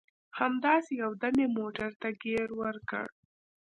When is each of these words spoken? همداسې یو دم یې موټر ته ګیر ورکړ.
همداسې 0.39 0.91
یو 1.03 1.11
دم 1.21 1.35
یې 1.41 1.47
موټر 1.57 1.89
ته 2.01 2.09
ګیر 2.21 2.47
ورکړ. 2.61 3.05